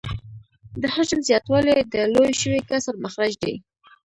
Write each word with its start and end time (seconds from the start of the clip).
د 0.81 0.83
حجم 0.95 1.19
زیاتوالی 1.29 1.77
د 1.93 1.95
لوی 2.13 2.31
شوي 2.41 2.59
کسر 2.69 2.95
مخرج 3.03 3.33
دی 3.43 3.53